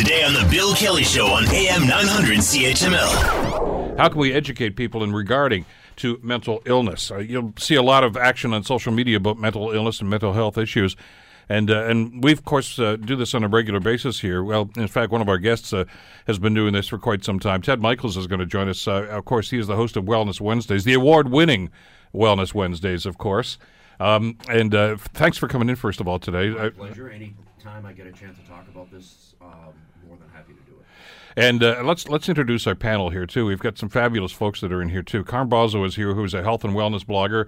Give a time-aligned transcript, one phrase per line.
[0.00, 3.98] Today on The Bill Kelly Show on AM 900 CHML.
[3.98, 7.10] How can we educate people in regarding to mental illness?
[7.10, 10.32] Uh, you'll see a lot of action on social media about mental illness and mental
[10.32, 10.96] health issues.
[11.50, 14.42] And, uh, and we, of course, uh, do this on a regular basis here.
[14.42, 15.84] Well, in fact, one of our guests uh,
[16.26, 17.60] has been doing this for quite some time.
[17.60, 18.88] Ted Michaels is going to join us.
[18.88, 21.68] Uh, of course, he is the host of Wellness Wednesdays, the award winning
[22.14, 23.58] Wellness Wednesdays, of course.
[24.00, 26.48] Um, and uh, thanks for coming in, first of all, today.
[26.48, 27.10] My pleasure.
[27.10, 29.74] Any time I get a chance to talk about this, um,
[30.06, 30.86] more than happy to do it.
[31.36, 33.46] And uh, let's let's introduce our panel here too.
[33.46, 35.24] We've got some fabulous folks that are in here too.
[35.24, 37.46] Carm Boszo is here, who's a health and wellness blogger.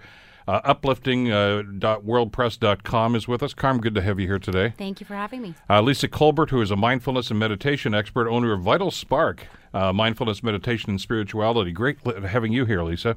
[0.49, 3.55] Uh, uplifting.wordpress.com is with us.
[3.55, 4.75] Carm, good to have you here today.
[4.77, 5.55] Thank you for having me.
[5.71, 9.93] Uh, Lisa Colbert, who is a mindfulness and meditation expert, owner of Vital Spark, uh,
[9.93, 11.71] mindfulness, meditation, and spirituality.
[11.71, 13.17] Great having you here, Lisa.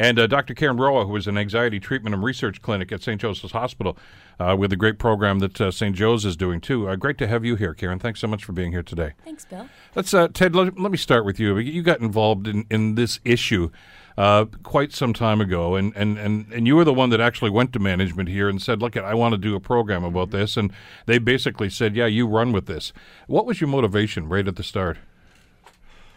[0.00, 0.54] And uh, Dr.
[0.54, 3.20] Karen Rowa, who is an anxiety treatment and research clinic at St.
[3.20, 3.98] Joseph's Hospital,
[4.38, 5.94] uh, with a great program that uh, St.
[5.94, 6.88] Joe's is doing too.
[6.88, 7.98] Uh, great to have you here, Karen.
[7.98, 9.12] Thanks so much for being here today.
[9.26, 9.68] Thanks, Bill.
[9.94, 10.56] Let's, uh, Ted.
[10.56, 11.58] Let, let, me start with you.
[11.58, 13.68] You got involved in, in this issue
[14.16, 17.50] uh, quite some time ago, and, and, and, and you were the one that actually
[17.50, 20.56] went to management here and said, "Look, I want to do a program about this,"
[20.56, 20.72] and
[21.04, 22.94] they basically said, "Yeah, you run with this."
[23.26, 24.96] What was your motivation right at the start?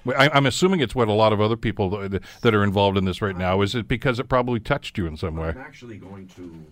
[0.06, 1.90] I, am assuming it's what a lot of other people
[2.42, 3.62] that are involved in this right now.
[3.62, 5.50] Is it because it probably touched you in some way?
[5.50, 6.66] I'm actually going to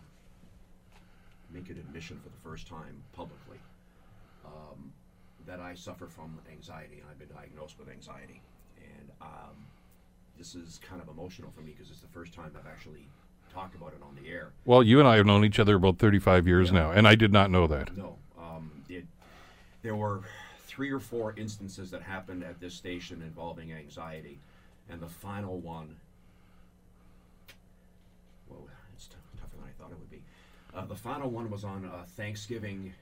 [1.53, 3.57] make an admission for the first time publicly
[4.45, 4.91] um,
[5.45, 8.41] that I suffer from anxiety, and I've been diagnosed with anxiety.
[8.77, 9.67] And um,
[10.37, 13.07] this is kind of emotional for me because it's the first time I've actually
[13.53, 14.51] talked about it on the air.
[14.65, 16.79] Well, you and I have known each other about 35 years yeah.
[16.79, 17.95] now, and I did not know that.
[17.95, 19.05] No, um, it,
[19.81, 20.21] there were
[20.71, 24.39] three or four instances that happened at this station involving anxiety,
[24.89, 25.97] and the final one.
[28.49, 30.23] Well, it's tougher than I thought it would be.
[30.73, 32.93] Uh, the final one was on uh, Thanksgiving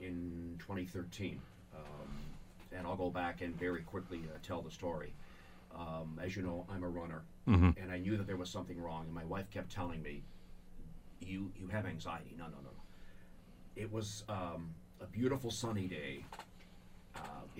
[0.00, 1.40] in 2013,
[1.74, 1.82] um,
[2.70, 5.12] and I'll go back and very quickly uh, tell the story.
[5.76, 7.70] Um, as you know, I'm a runner, mm-hmm.
[7.82, 9.06] and I knew that there was something wrong.
[9.06, 10.22] And my wife kept telling me,
[11.20, 12.70] "You you have anxiety." No, no, no.
[13.74, 14.70] It was um,
[15.00, 16.24] a beautiful sunny day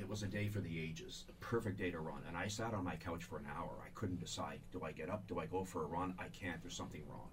[0.08, 2.22] it was a day for the ages, a perfect day to run.
[2.26, 3.72] And I sat on my couch for an hour.
[3.84, 5.28] I couldn't decide do I get up?
[5.28, 6.14] Do I go for a run?
[6.18, 6.62] I can't.
[6.62, 7.28] There's something wrong.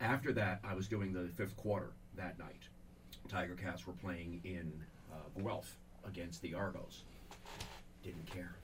[0.00, 2.62] After that, I was doing the fifth quarter that night.
[3.28, 4.72] Tiger Cats were playing in
[5.12, 7.04] uh, Guelph against the Argos.
[8.02, 8.56] Didn't care.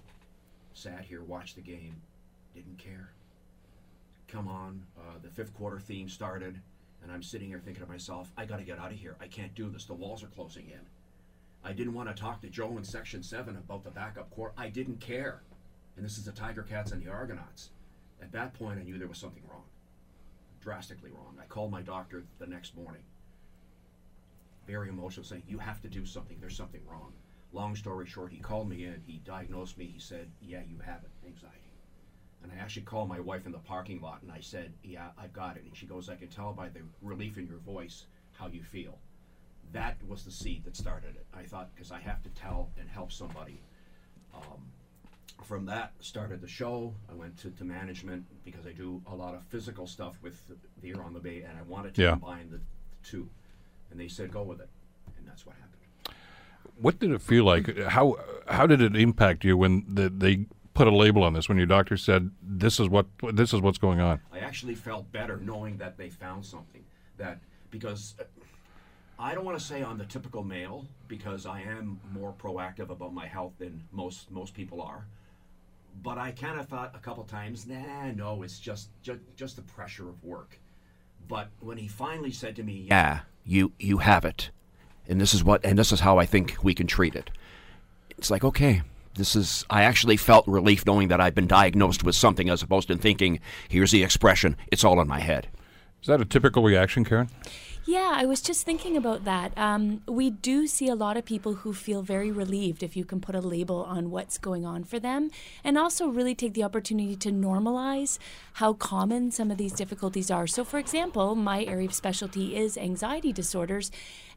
[0.74, 1.94] Sat here, watched the game.
[2.52, 3.12] Didn't care.
[4.26, 6.60] Come on, uh, the fifth quarter theme started,
[7.00, 9.16] and I'm sitting here thinking to myself, I got to get out of here.
[9.20, 9.84] I can't do this.
[9.84, 10.80] The walls are closing in.
[11.62, 14.54] I didn't want to talk to Joe in Section 7 about the backup court.
[14.56, 15.43] I didn't care.
[15.97, 17.71] And this is the Tiger Cats and the Argonauts.
[18.22, 19.65] At that point, I knew there was something wrong.
[20.60, 21.37] Drastically wrong.
[21.41, 23.03] I called my doctor the next morning.
[24.66, 26.38] Very emotional, saying, You have to do something.
[26.41, 27.12] There's something wrong.
[27.53, 29.03] Long story short, he called me in.
[29.06, 29.84] He diagnosed me.
[29.84, 31.56] He said, Yeah, you have it anxiety.
[32.43, 35.32] And I actually called my wife in the parking lot and I said, Yeah, I've
[35.32, 35.65] got it.
[35.65, 38.99] And she goes, I can tell by the relief in your voice how you feel
[39.72, 41.26] that was the seed that started it.
[41.34, 43.60] I thought because I have to tell and help somebody.
[44.34, 44.60] Um,
[45.44, 46.94] from that started the show.
[47.10, 50.41] I went to, to management because I do a lot of physical stuff with
[50.82, 52.10] the Around the Bay, and I wanted to yeah.
[52.10, 52.60] combine the
[53.03, 53.28] two.
[53.91, 54.69] And they said go with it,
[55.19, 56.16] and that's what happened.
[56.81, 57.76] What did it feel like?
[57.78, 58.16] How
[58.48, 61.48] how did it impact you when the, they put a label on this?
[61.48, 64.20] When your doctor said this is what this is what's going on?
[64.32, 66.84] I actually felt better knowing that they found something
[67.19, 68.14] that because
[69.20, 73.12] I don't want to say I'm the typical male because I am more proactive about
[73.12, 75.04] my health than most most people are.
[76.03, 79.62] But I kind of thought a couple times, nah, no, it's just, just just the
[79.62, 80.58] pressure of work.
[81.28, 84.50] But when he finally said to me, "Yeah, you you have it,"
[85.06, 87.31] and this is what and this is how I think we can treat it.
[88.16, 88.81] It's like, okay,
[89.16, 92.88] this is I actually felt relief knowing that I've been diagnosed with something as opposed
[92.88, 95.48] to thinking, here's the expression, it's all in my head.
[96.00, 97.28] Is that a typical reaction, Karen?
[97.90, 99.50] Yeah, I was just thinking about that.
[99.58, 103.20] Um, we do see a lot of people who feel very relieved if you can
[103.20, 105.32] put a label on what's going on for them,
[105.64, 108.20] and also really take the opportunity to normalize
[108.54, 110.46] how common some of these difficulties are.
[110.46, 113.90] So, for example, my area of specialty is anxiety disorders,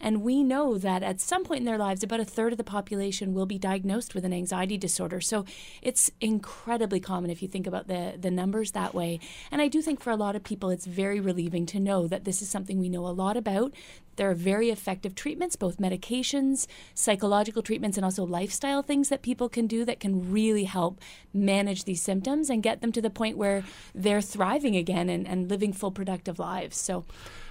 [0.03, 2.63] and we know that at some point in their lives, about a third of the
[2.63, 5.21] population will be diagnosed with an anxiety disorder.
[5.21, 5.45] So,
[5.81, 9.19] it's incredibly common if you think about the, the numbers that way.
[9.49, 12.25] And I do think for a lot of people, it's very relieving to know that
[12.25, 13.73] this is something we know a lot about.
[14.15, 19.49] There are very effective treatments, both medications, psychological treatments, and also lifestyle things that people
[19.49, 20.99] can do that can really help
[21.33, 23.63] manage these symptoms and get them to the point where
[23.95, 26.77] they're thriving again and, and living full productive lives.
[26.77, 27.05] So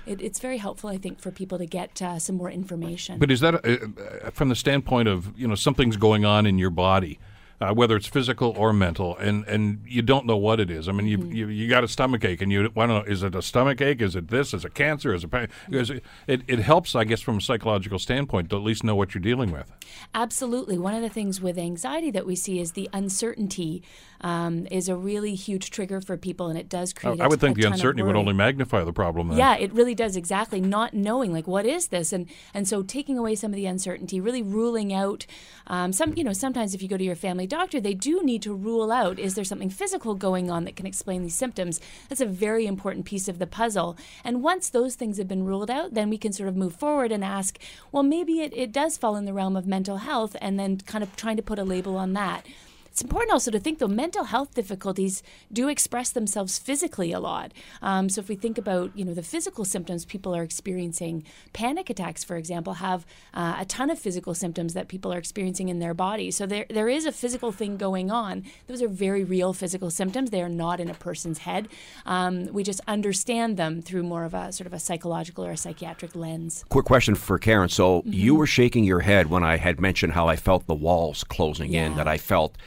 [0.06, 3.18] it, it's very helpful, I think, for people to get uh, some more information.
[3.18, 6.58] But is that uh, uh, from the standpoint of you know something's going on in
[6.58, 7.18] your body?
[7.62, 10.88] uh, whether it's physical or mental, and, and you don't know what it is.
[10.88, 11.32] I mean, you mm-hmm.
[11.32, 13.80] you, you got a stomach ache, and you want to know is it a stomach
[13.80, 14.02] ache?
[14.02, 14.52] Is it this?
[14.52, 15.14] Is it cancer?
[15.14, 15.48] Is it pain?
[15.70, 18.96] Because it, it, it helps, I guess, from a psychological standpoint to at least know
[18.96, 19.70] what you're dealing with.
[20.12, 20.76] Absolutely.
[20.76, 23.84] One of the things with anxiety that we see is the uncertainty
[24.22, 27.20] um, is a really huge trigger for people, and it does create.
[27.20, 29.28] I, I would think the uncertainty would only magnify the problem.
[29.28, 29.38] Then.
[29.38, 30.16] Yeah, it really does.
[30.16, 33.66] Exactly, not knowing like what is this, and and so taking away some of the
[33.66, 35.26] uncertainty, really ruling out
[35.66, 36.14] um, some.
[36.16, 38.92] You know, sometimes if you go to your family doctor, they do need to rule
[38.92, 41.80] out is there something physical going on that can explain these symptoms.
[42.08, 43.96] That's a very important piece of the puzzle.
[44.24, 47.12] And once those things have been ruled out, then we can sort of move forward
[47.12, 47.58] and ask,
[47.90, 51.02] well, maybe it, it does fall in the realm of mental health, and then kind
[51.02, 52.46] of trying to put a label on that.
[52.92, 57.50] It's important also to think, though, mental health difficulties do express themselves physically a lot.
[57.80, 61.24] Um, so if we think about, you know, the physical symptoms people are experiencing,
[61.54, 65.70] panic attacks, for example, have uh, a ton of physical symptoms that people are experiencing
[65.70, 66.30] in their body.
[66.30, 68.44] So there, there is a physical thing going on.
[68.66, 70.28] Those are very real physical symptoms.
[70.28, 71.68] They are not in a person's head.
[72.04, 75.56] Um, we just understand them through more of a sort of a psychological or a
[75.56, 76.62] psychiatric lens.
[76.68, 77.70] Quick question for Karen.
[77.70, 78.12] So mm-hmm.
[78.12, 81.72] you were shaking your head when I had mentioned how I felt the walls closing
[81.72, 81.86] yeah.
[81.86, 82.58] in, that I felt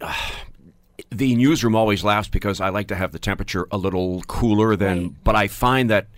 [1.10, 5.02] the newsroom always laughs because I like to have the temperature a little cooler than,
[5.02, 5.24] right.
[5.24, 6.08] but I find that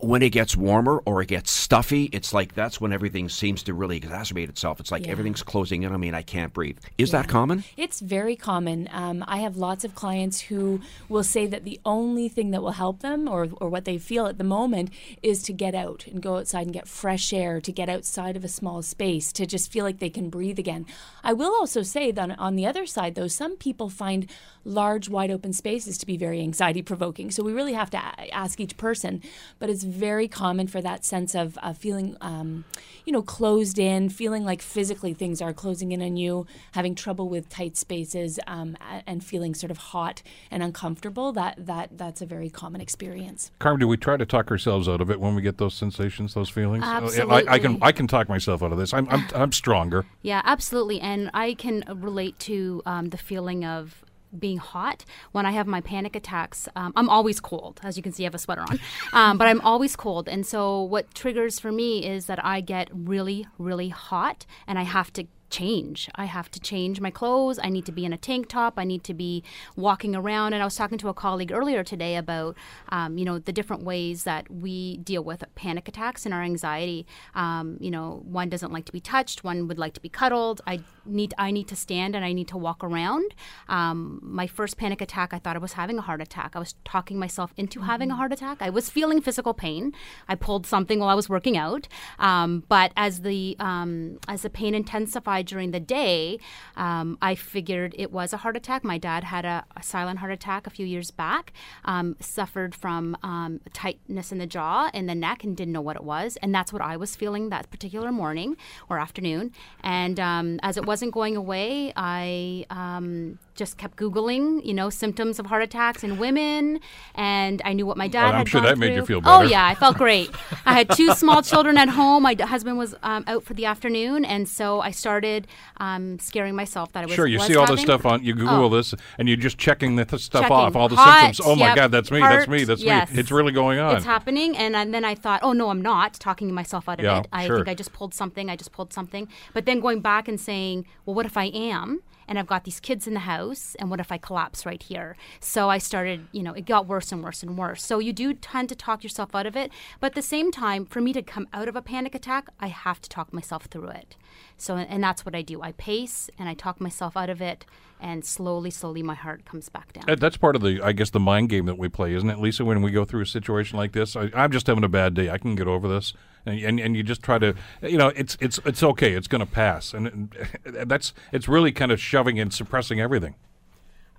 [0.00, 3.74] when it gets warmer or it gets stuffy, it's like that's when everything seems to
[3.74, 4.78] really exacerbate itself.
[4.80, 5.12] It's like yeah.
[5.12, 6.78] everything's closing in on me and I can't breathe.
[6.98, 7.22] Is yeah.
[7.22, 7.64] that common?
[7.76, 8.88] It's very common.
[8.92, 12.72] Um, I have lots of clients who will say that the only thing that will
[12.72, 14.90] help them or, or what they feel at the moment
[15.22, 18.44] is to get out and go outside and get fresh air, to get outside of
[18.44, 20.86] a small space, to just feel like they can breathe again.
[21.24, 24.30] I will also say that on the other side, though, some people find
[24.64, 27.30] large, wide open spaces to be very anxiety provoking.
[27.30, 28.00] So we really have to
[28.32, 29.22] ask each person.
[29.58, 32.64] But it's very common for that sense of uh, feeling, um,
[33.04, 37.28] you know, closed in, feeling like physically things are closing in on you, having trouble
[37.28, 38.76] with tight spaces, um,
[39.06, 41.32] and feeling sort of hot and uncomfortable.
[41.32, 43.50] That that that's a very common experience.
[43.58, 46.34] Carmen, do we try to talk ourselves out of it when we get those sensations,
[46.34, 46.84] those feelings?
[46.84, 47.48] Absolutely.
[47.48, 48.92] I, I can I can talk myself out of this.
[48.92, 50.06] I'm I'm, I'm stronger.
[50.22, 54.04] Yeah, absolutely, and I can relate to um, the feeling of
[54.36, 56.68] being hot when I have my panic attacks.
[56.76, 58.80] Um, I'm always cold, as you can see, I have a sweater on,
[59.12, 60.28] um, but I'm always cold.
[60.28, 64.82] And so, what triggers for me is that I get really, really hot and I
[64.82, 66.08] have to change.
[66.14, 67.58] I have to change my clothes.
[67.62, 68.74] I need to be in a tank top.
[68.76, 69.42] I need to be
[69.76, 70.52] walking around.
[70.52, 72.56] And I was talking to a colleague earlier today about,
[72.90, 77.06] um, you know, the different ways that we deal with panic attacks and our anxiety.
[77.34, 79.44] Um, you know, one doesn't like to be touched.
[79.44, 80.60] One would like to be cuddled.
[80.66, 83.34] I need I need to stand and I need to walk around.
[83.68, 86.52] Um, my first panic attack, I thought I was having a heart attack.
[86.54, 87.88] I was talking myself into mm-hmm.
[87.88, 88.58] having a heart attack.
[88.60, 89.92] I was feeling physical pain.
[90.28, 91.88] I pulled something while I was working out.
[92.18, 96.38] Um, but as the um, as the pain intensified during the day,
[96.76, 98.84] um, I figured it was a heart attack.
[98.84, 101.52] My dad had a, a silent heart attack a few years back,
[101.84, 105.96] um, suffered from um, tightness in the jaw and the neck and didn't know what
[105.96, 106.36] it was.
[106.42, 108.56] And that's what I was feeling that particular morning
[108.88, 109.52] or afternoon.
[109.82, 115.38] And um, as it wasn't going away, I um, just kept Googling, you know, symptoms
[115.38, 116.80] of heart attacks in women,
[117.14, 118.88] and I knew what my dad well, I'm had sure that through.
[118.88, 119.44] made you feel better.
[119.44, 120.30] Oh yeah, I felt great.
[120.64, 122.22] I had two small children at home.
[122.22, 126.92] My husband was um, out for the afternoon, and so I started um, scaring myself
[126.92, 127.14] that I was.
[127.14, 128.68] Sure, you was see all this stuff on you Google oh.
[128.68, 130.56] this, and you're just checking the th- stuff checking.
[130.56, 131.40] off, all the Hot, symptoms.
[131.44, 131.74] Oh my.
[131.74, 132.20] God, that's me.
[132.20, 132.64] Heart, that's me.
[132.64, 133.12] That's yes.
[133.12, 133.18] me.
[133.18, 133.96] It's really going on.
[133.96, 137.04] It's happening, and, and then I thought, oh no, I'm not talking myself out of
[137.04, 137.28] yeah, it.
[137.32, 137.56] I sure.
[137.56, 138.48] think I just pulled something.
[138.48, 139.28] I just pulled something.
[139.52, 142.02] But then going back and saying, well, what if I am?
[142.28, 145.16] And I've got these kids in the house, and what if I collapse right here?
[145.40, 147.82] So I started, you know, it got worse and worse and worse.
[147.82, 150.84] So you do tend to talk yourself out of it, but at the same time,
[150.84, 153.88] for me to come out of a panic attack, I have to talk myself through
[153.88, 154.16] it.
[154.56, 155.62] So, and that's what I do.
[155.62, 157.64] I pace and I talk myself out of it,
[158.00, 160.04] and slowly, slowly, my heart comes back down.
[160.18, 162.64] That's part of the, I guess, the mind game that we play, isn't it, Lisa?
[162.64, 165.30] When we go through a situation like this, I, I'm just having a bad day.
[165.30, 166.12] I can get over this
[166.46, 169.12] and, and, and you just try to you know it's it's it's okay.
[169.12, 169.94] It's going to pass.
[169.94, 170.34] And, and
[170.88, 173.34] that's it's really kind of shoving and suppressing everything.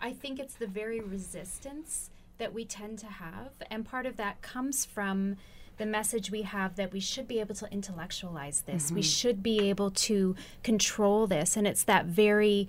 [0.01, 3.51] I think it's the very resistance that we tend to have.
[3.69, 5.35] And part of that comes from
[5.77, 8.87] the message we have that we should be able to intellectualize this.
[8.87, 8.95] Mm-hmm.
[8.95, 11.55] we should be able to control this.
[11.55, 12.67] And it's that very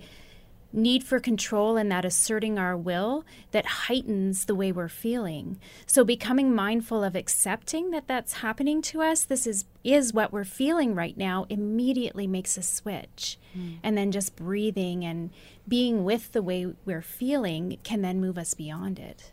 [0.73, 5.59] need for control and that asserting our will that heightens the way we're feeling.
[5.85, 10.43] So becoming mindful of accepting that that's happening to us, this is is what we're
[10.43, 13.39] feeling right now, immediately makes a switch.
[13.57, 13.77] Mm.
[13.81, 15.31] And then just breathing and
[15.67, 19.31] being with the way we're feeling can then move us beyond it.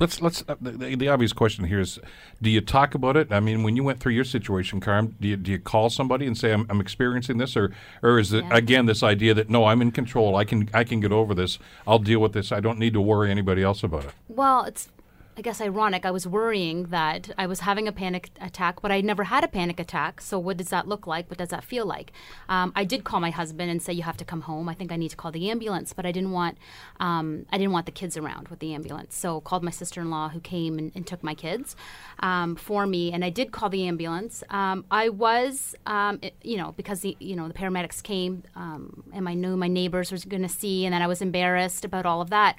[0.00, 2.00] Let's let's uh, the, the obvious question here is
[2.42, 3.32] do you talk about it?
[3.32, 6.26] I mean when you went through your situation carm do you, do you call somebody
[6.26, 7.72] and say i'm, I'm experiencing this or
[8.02, 8.56] or is it Yeah.
[8.56, 10.36] again this idea that no i'm in control.
[10.36, 11.58] I can i can get over this.
[11.86, 12.50] I'll deal with this.
[12.52, 14.10] I don't need to worry anybody else about it.
[14.28, 14.88] Well, it's
[15.36, 16.06] I guess ironic.
[16.06, 19.48] I was worrying that I was having a panic attack, but I never had a
[19.48, 20.20] panic attack.
[20.20, 21.28] So what does that look like?
[21.28, 22.12] What does that feel like?
[22.48, 24.68] Um, I did call my husband and say you have to come home.
[24.68, 26.56] I think I need to call the ambulance, but I didn't want
[27.00, 29.16] um, I didn't want the kids around with the ambulance.
[29.16, 31.74] So called my sister in law who came and, and took my kids
[32.20, 34.44] um, for me, and I did call the ambulance.
[34.50, 39.02] Um, I was um, it- you know because the you know the paramedics came um,
[39.12, 42.06] and I knew my neighbors was going to see, and then I was embarrassed about
[42.06, 42.56] all of that.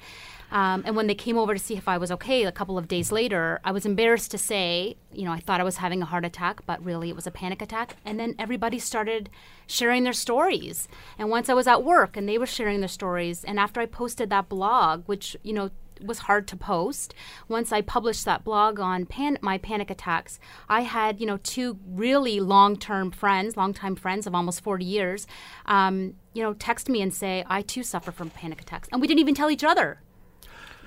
[0.50, 2.88] Um, and when they came over to see if I was okay a couple of
[2.88, 6.06] days later, I was embarrassed to say, you know, I thought I was having a
[6.06, 7.96] heart attack, but really it was a panic attack.
[8.04, 9.30] And then everybody started
[9.66, 10.88] sharing their stories.
[11.18, 13.86] And once I was at work and they were sharing their stories, and after I
[13.86, 15.70] posted that blog, which, you know,
[16.04, 17.14] was hard to post.
[17.48, 20.38] Once I published that blog on pan- my panic attacks,
[20.68, 25.26] I had you know two really long-term friends, long-time friends of almost 40 years,
[25.66, 29.06] um, you know, text me and say I too suffer from panic attacks, and we
[29.06, 30.00] didn't even tell each other.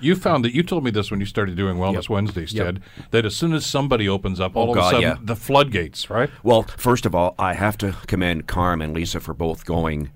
[0.00, 2.10] You found that you told me this when you started doing wellness Yep.
[2.10, 2.64] wednesdays Yep.
[2.66, 5.16] ted that as soon as somebody opens up all Oh, of God, a sudden yeah.
[5.22, 9.34] the floodgates right Well, first of all, I have to commend Carm and Lisa for
[9.34, 10.10] both going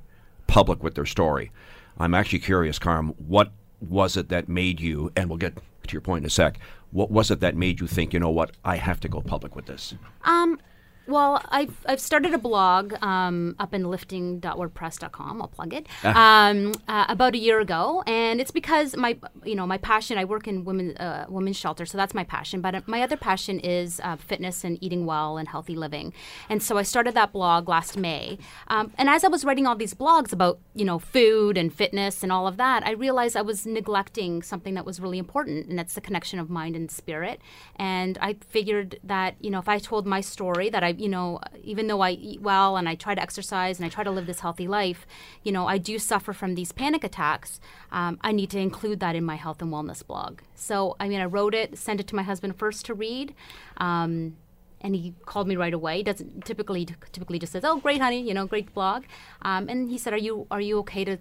[0.46, 1.50] public with their story.
[1.98, 6.00] I'm actually curious, Carm, what was it that made you, and we'll get to your
[6.00, 6.58] point in a sec,
[6.90, 9.54] what was it that made you think, you know what, I have to go public
[9.56, 9.94] with this?
[10.24, 10.58] Um,
[11.06, 15.42] well, I've, I've started a blog um, up in lifting.wordpress.com.
[15.42, 15.86] I'll plug it.
[16.04, 20.16] Um, uh, about a year ago, and it's because my you know my passion.
[20.16, 22.60] I work in women uh, women's shelter, so that's my passion.
[22.60, 26.12] But uh, my other passion is uh, fitness and eating well and healthy living.
[26.48, 28.38] And so I started that blog last May.
[28.68, 32.22] Um, and as I was writing all these blogs about you know food and fitness
[32.22, 35.78] and all of that, I realized I was neglecting something that was really important, and
[35.78, 37.40] that's the connection of mind and spirit.
[37.76, 41.40] And I figured that you know if I told my story that I you know
[41.62, 44.26] even though I eat well and I try to exercise and I try to live
[44.26, 45.06] this healthy life,
[45.42, 47.60] you know I do suffer from these panic attacks.
[47.92, 50.40] Um, I need to include that in my health and wellness blog.
[50.54, 53.34] So I mean I wrote it, sent it to my husband first to read.
[53.76, 54.36] Um,
[54.84, 55.96] and he called me right away.
[55.96, 59.04] He doesn't typically typically just says, "Oh, great, honey, you know, great blog."
[59.42, 61.16] Um, and he said, "Are you are you okay to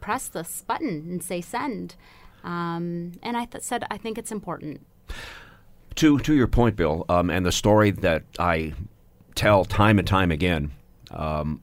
[0.00, 1.94] press this button and say send?"
[2.42, 4.84] Um, and I th- said, "I think it's important."
[5.94, 8.74] To, to your point, Bill, um, and the story that I
[9.38, 10.72] tell time and time again,
[11.12, 11.62] um,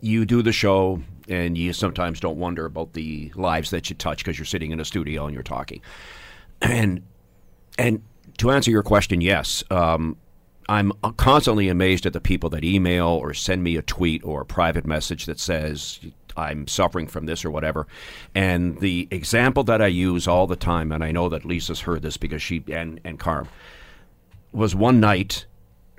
[0.00, 4.18] you do the show and you sometimes don't wonder about the lives that you touch
[4.18, 5.80] because you're sitting in a studio and you're talking.
[6.60, 7.02] And
[7.78, 8.02] and
[8.36, 10.16] to answer your question, yes, um,
[10.68, 14.46] I'm constantly amazed at the people that email or send me a tweet or a
[14.46, 16.00] private message that says
[16.36, 17.86] I'm suffering from this or whatever.
[18.34, 22.02] And the example that I use all the time, and I know that Lisa's heard
[22.02, 23.48] this because she and and Carm
[24.52, 25.46] was one night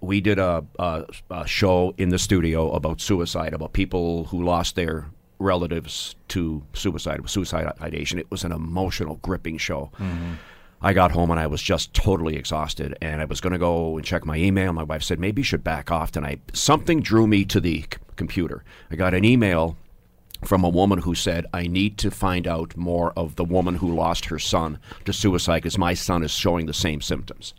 [0.01, 4.75] we did a, a, a show in the studio about suicide, about people who lost
[4.75, 5.07] their
[5.39, 8.19] relatives to suicide, suicide ideation.
[8.19, 9.91] It was an emotional, gripping show.
[9.97, 10.33] Mm-hmm.
[10.81, 13.97] I got home and I was just totally exhausted, and I was going to go
[13.97, 14.71] and check my email.
[14.71, 16.39] My wife said maybe you should back off tonight.
[16.53, 18.63] Something drew me to the c- computer.
[18.89, 19.75] I got an email
[20.45, 23.93] from a woman who said, I need to find out more of the woman who
[23.93, 27.53] lost her son to suicide because my son is showing the same symptoms.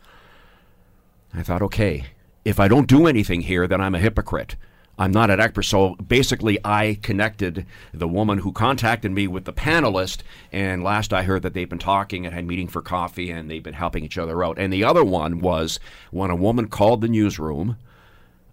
[1.35, 2.07] I thought, okay,
[2.45, 4.57] if I don't do anything here, then I'm a hypocrite.
[4.99, 5.63] I'm not an expert.
[5.63, 10.19] So basically, I connected the woman who contacted me with the panelist,
[10.53, 13.63] and last I heard that they've been talking and had meeting for coffee, and they've
[13.63, 14.59] been helping each other out.
[14.59, 15.81] And the other one was
[16.11, 17.79] when a woman called the newsroom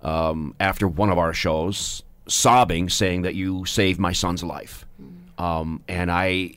[0.01, 4.86] um, after one of our shows, sobbing, saying that you saved my son's life.
[5.38, 6.53] Um, and I,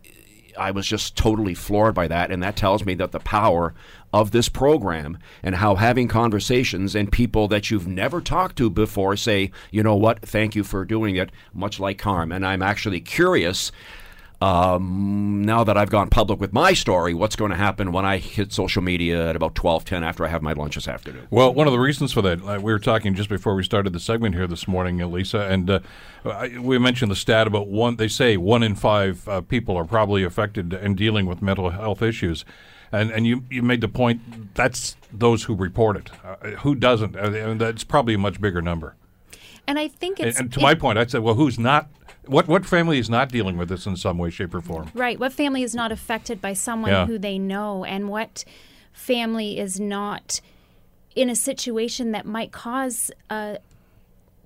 [0.56, 3.74] I was just totally floored by that, and that tells me that the power
[4.12, 9.16] of this program and how having conversations and people that you've never talked to before
[9.16, 12.32] say, you know what, thank you for doing it, much like Carm.
[12.32, 13.72] And I'm actually curious.
[14.42, 18.16] Um, now that I've gone public with my story, what's going to happen when I
[18.16, 21.26] hit social media at about twelve ten after I have my lunch this afternoon?
[21.28, 24.00] Well, one of the reasons for that, we were talking just before we started the
[24.00, 25.80] segment here this morning, Lisa, and uh,
[26.24, 27.96] I, we mentioned the stat about one.
[27.96, 32.00] They say one in five uh, people are probably affected and dealing with mental health
[32.00, 32.46] issues,
[32.92, 36.10] and and you you made the point that's those who report it.
[36.24, 37.16] Uh, who doesn't?
[37.16, 38.94] Uh, and that's probably a much bigger number.
[39.66, 41.88] And I think And, and to it- my point, I said, well, who's not?
[42.26, 44.90] What what family is not dealing with this in some way, shape, or form?
[44.94, 45.18] Right.
[45.18, 47.06] What family is not affected by someone Yeah.
[47.06, 48.44] who they know, and what
[48.92, 50.40] family is not
[51.16, 53.58] in a situation that might cause a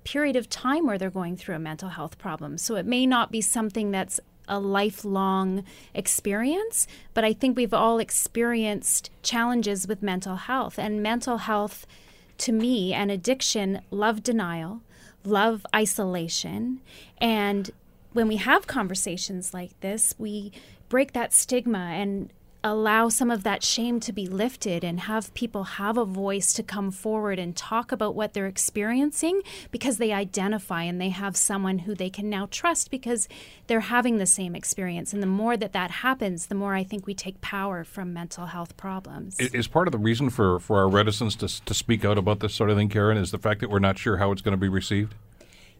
[0.03, 2.57] period of time where they're going through a mental health problem?
[2.57, 7.99] So it may not be something that's a lifelong experience, but I think we've all
[7.99, 10.77] experienced challenges with mental health.
[10.77, 11.85] And mental health,
[12.39, 14.81] to me, and addiction love denial,
[15.23, 16.81] love isolation.
[17.17, 17.71] And
[18.13, 20.51] when we have conversations like this, we
[20.87, 22.29] break that stigma and
[22.65, 26.63] allow some of that shame to be lifted and have people have a voice to
[26.63, 31.79] come forward and talk about what they're experiencing because they identify and they have someone
[31.79, 33.29] who they can now trust because
[33.67, 35.13] they're having the same experience.
[35.13, 38.47] And the more that that happens, the more I think we take power from mental
[38.47, 39.39] health problems.
[39.39, 42.55] Is part of the reason for, for our reticence to, to speak out about this
[42.55, 44.57] sort of thing, Karen, is the fact that we're not sure how it's going to
[44.57, 45.13] be received?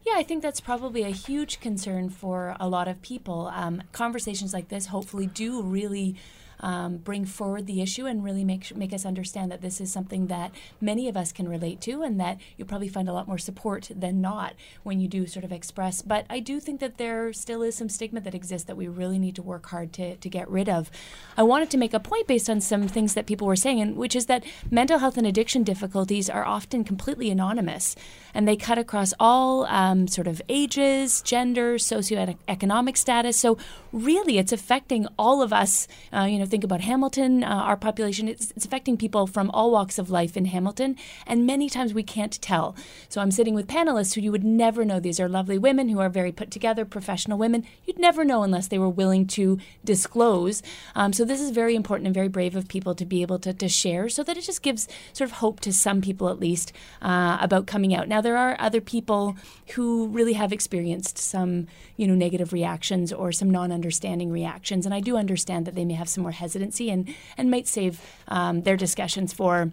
[0.04, 3.50] Yeah, I think that's probably a huge concern for a lot of people.
[3.52, 6.14] Um, conversations like this hopefully do really
[6.60, 10.26] um, bring forward the issue and really make make us understand that this is something
[10.28, 13.38] that many of us can relate to, and that you'll probably find a lot more
[13.38, 16.02] support than not when you do sort of express.
[16.02, 19.18] But I do think that there still is some stigma that exists that we really
[19.18, 20.90] need to work hard to to get rid of.
[21.36, 23.96] I wanted to make a point based on some things that people were saying, and
[23.96, 27.96] which is that mental health and addiction difficulties are often completely anonymous,
[28.34, 33.36] and they cut across all um, sort of ages, gender, socioeconomic status.
[33.36, 33.58] So
[33.92, 35.86] really, it's affecting all of us.
[36.12, 39.50] Uh, you know know, think about Hamilton, uh, our population, it's, it's affecting people from
[39.50, 42.76] all walks of life in Hamilton, and many times we can't tell.
[43.08, 45.00] So I'm sitting with panelists who you would never know.
[45.00, 47.64] These are lovely women who are very put together, professional women.
[47.84, 50.62] You'd never know unless they were willing to disclose.
[50.94, 53.52] Um, so this is very important and very brave of people to be able to,
[53.52, 56.72] to share so that it just gives sort of hope to some people at least
[57.02, 58.08] uh, about coming out.
[58.08, 59.36] Now, there are other people
[59.74, 65.00] who really have experienced some, you know, negative reactions or some non-understanding reactions, and I
[65.00, 68.76] do understand that they may have some more hesitancy and, and might save um, their
[68.76, 69.72] discussions for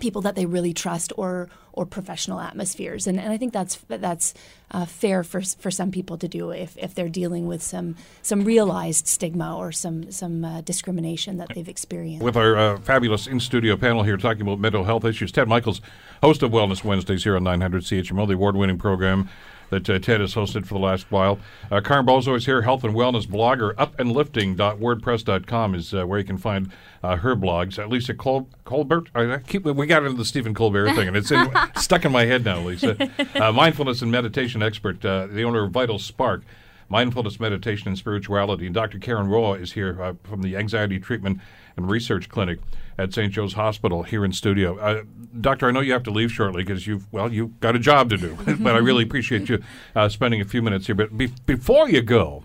[0.00, 4.34] people that they really trust or or professional atmospheres and, and I think that's that's
[4.70, 8.44] uh, fair for for some people to do if, if they're dealing with some some
[8.44, 12.24] realized stigma or some some uh, discrimination that they've experienced.
[12.24, 15.80] With our uh, fabulous in studio panel here talking about mental health issues, Ted Michaels,
[16.22, 19.28] host of Wellness Wednesdays here on 900 CHML, the award winning program
[19.70, 21.38] that uh, Ted has hosted for the last while.
[21.70, 23.74] Uh, Karen Bozo is here, health and wellness blogger.
[23.74, 26.70] Upandlifting.wordpress.com is uh, where you can find
[27.02, 27.78] uh, her blogs.
[27.78, 31.30] Uh, Lisa Col- Colbert, I keep we got into the Stephen Colbert thing, and it's
[31.30, 32.60] in, stuck in my head now.
[32.60, 32.96] Lisa,
[33.34, 36.42] uh, mindfulness and meditation expert, uh, the owner of Vital Spark
[36.88, 38.66] mindfulness, meditation, and spirituality.
[38.66, 38.98] And Dr.
[38.98, 41.40] Karen Rowa is here uh, from the Anxiety Treatment
[41.76, 42.58] and Research Clinic
[42.98, 43.32] at St.
[43.32, 44.78] Joe's Hospital here in studio.
[44.78, 45.02] Uh,
[45.40, 48.10] doctor, I know you have to leave shortly because you've well, you've got a job
[48.10, 48.36] to do.
[48.60, 49.62] but I really appreciate you
[49.94, 50.94] uh, spending a few minutes here.
[50.94, 52.42] But be- before you go.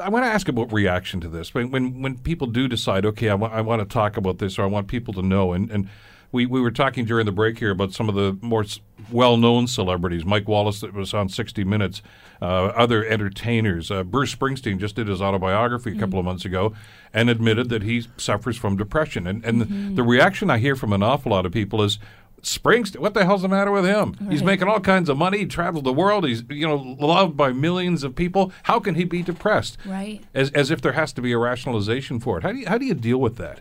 [0.00, 1.52] I want to ask about reaction to this.
[1.52, 4.62] When when, when people do decide, okay, I, I want to talk about this, or
[4.62, 5.88] I want people to know, and, and
[6.32, 8.64] we, we were talking during the break here about some of the more
[9.10, 10.24] well known celebrities.
[10.24, 12.02] Mike Wallace, that was on 60 Minutes,
[12.40, 13.90] uh, other entertainers.
[13.90, 16.18] Uh, Bruce Springsteen just did his autobiography a couple mm-hmm.
[16.18, 16.72] of months ago
[17.12, 19.26] and admitted that he suffers from depression.
[19.26, 19.88] And, and mm-hmm.
[19.90, 21.98] the, the reaction I hear from an awful lot of people is,
[22.42, 24.16] Springsteen, what the hell's the matter with him?
[24.18, 24.32] Right.
[24.32, 25.38] He's making all kinds of money.
[25.38, 26.26] He traveled the world.
[26.26, 28.50] He's you know loved by millions of people.
[28.62, 29.76] How can he be depressed?
[29.84, 30.22] Right.
[30.32, 32.42] As as if there has to be a rationalization for it.
[32.42, 33.60] How do you, how do you deal with that?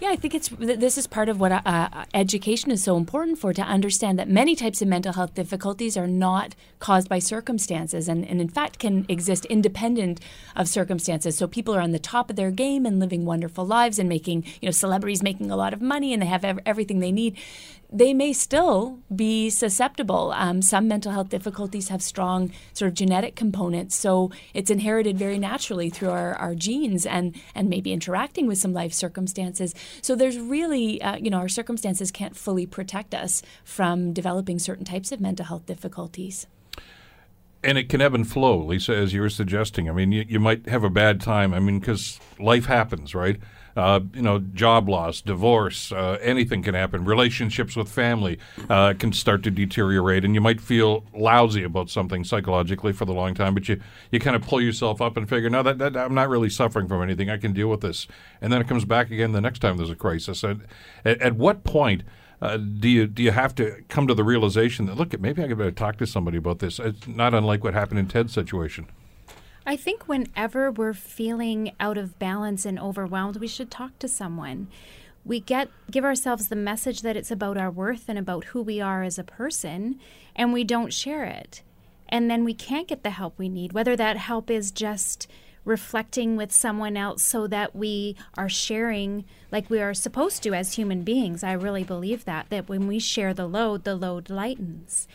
[0.00, 3.38] Yeah, I think it's this is part of what uh, uh, education is so important
[3.38, 8.08] for to understand that many types of mental health difficulties are not caused by circumstances
[8.08, 10.20] and, and in fact can exist independent
[10.56, 11.36] of circumstances.
[11.36, 14.44] So people are on the top of their game and living wonderful lives and making,
[14.60, 17.36] you know, celebrities making a lot of money and they have ev- everything they need
[17.92, 20.32] they may still be susceptible.
[20.36, 25.38] Um, some mental health difficulties have strong sort of genetic components, so it's inherited very
[25.38, 29.74] naturally through our, our genes and and maybe interacting with some life circumstances.
[30.02, 34.84] So there's really, uh, you know, our circumstances can't fully protect us from developing certain
[34.84, 36.46] types of mental health difficulties.
[37.62, 39.88] And it can ebb and flow, Lisa, as you were suggesting.
[39.88, 41.54] I mean, you, you might have a bad time.
[41.54, 43.38] I mean, because life happens, right?
[43.76, 47.04] Uh, you know, job loss, divorce, uh, anything can happen.
[47.04, 48.38] Relationships with family
[48.70, 53.12] uh, can start to deteriorate, and you might feel lousy about something psychologically for the
[53.12, 53.54] long time.
[53.54, 56.28] But you, you kind of pull yourself up and figure, no, that, that I'm not
[56.28, 57.30] really suffering from anything.
[57.30, 58.06] I can deal with this,
[58.40, 60.44] and then it comes back again the next time there's a crisis.
[60.44, 60.58] At,
[61.04, 62.02] at, at what point?
[62.42, 65.48] Uh, do you do you have to come to the realization that look, maybe I
[65.48, 66.78] could better talk to somebody about this?
[66.78, 68.86] It's not unlike what happened in Ted's situation.
[69.66, 74.68] I think whenever we're feeling out of balance and overwhelmed, we should talk to someone.
[75.24, 78.80] We get give ourselves the message that it's about our worth and about who we
[78.82, 79.98] are as a person,
[80.36, 81.62] and we don't share it.
[82.10, 85.26] And then we can't get the help we need, whether that help is just
[85.64, 90.74] reflecting with someone else so that we are sharing like we are supposed to as
[90.74, 91.42] human beings.
[91.42, 95.08] I really believe that that when we share the load, the load lightens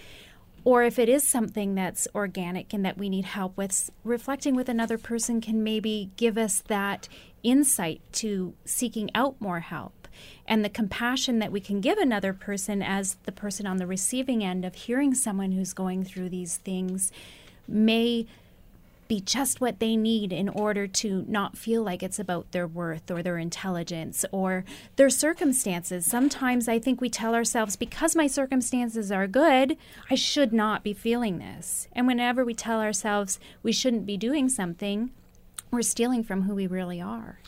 [0.63, 4.69] or if it is something that's organic and that we need help with, reflecting with
[4.69, 7.07] another person can maybe give us that
[7.43, 10.07] insight to seeking out more help.
[10.45, 14.43] And the compassion that we can give another person as the person on the receiving
[14.43, 17.11] end of hearing someone who's going through these things
[17.67, 18.25] may
[19.09, 23.11] be just what they need in order to not feel like it's about their worth
[23.11, 24.63] or their intelligence or
[24.95, 26.05] their circumstances.
[26.05, 29.75] Sometimes I think we tell ourselves, because my circumstances are good,
[30.09, 31.89] I should not be feeling this.
[31.91, 35.09] And whenever we tell ourselves we shouldn't be doing something,
[35.71, 37.39] we're stealing from who we really are.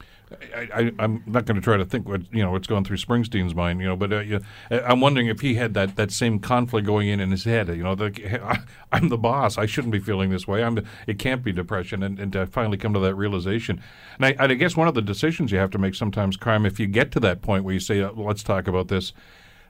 [0.56, 3.54] I, am not going to try to think what you know what's going through Springsteen's
[3.54, 4.40] mind, you know, but uh, you,
[4.70, 7.68] I'm wondering if he had that, that same conflict going in in his head.
[7.68, 8.60] You know, the,
[8.92, 9.58] I'm the boss.
[9.58, 10.64] I shouldn't be feeling this way.
[10.64, 10.80] I'm.
[11.08, 13.82] It can't be depression, and, and to finally come to that realization.
[14.18, 16.80] And I, I, guess one of the decisions you have to make sometimes, Carm, if
[16.80, 19.14] you get to that point where you say, uh, "Let's talk about this."